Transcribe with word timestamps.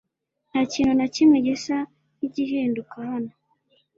Ntakintu 0.51 0.93
na 0.99 1.07
kimwe 1.15 1.37
gisa 1.47 1.75
nkigihinduka 2.17 2.95
hano. 3.09 3.31